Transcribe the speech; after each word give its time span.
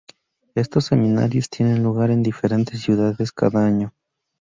Estos 0.55 0.85
seminarios 0.85 1.47
tienen 1.51 1.83
lugar 1.83 2.09
en 2.09 2.23
diferentes 2.23 2.81
ciudades 2.81 3.31
cada 3.31 3.63
año. 3.67 3.93